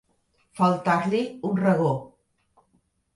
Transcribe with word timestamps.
Faltar-li 0.59 1.19
un 1.49 1.59
regó. 1.59 1.91